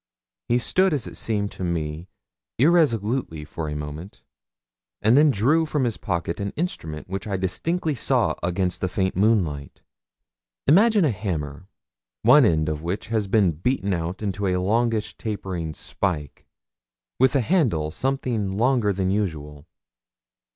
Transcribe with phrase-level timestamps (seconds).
[0.47, 2.07] He stood, as it seemed to me
[2.57, 4.23] irresolutely for a moment,
[4.99, 9.15] and then drew from his pocket an instrument which I distinctly saw against the faint
[9.15, 9.83] moonlight.
[10.65, 11.67] Imagine a hammer,
[12.23, 16.47] one end of which had been beaten out into a longish tapering spike,
[17.19, 19.67] with a handle something longer than usual.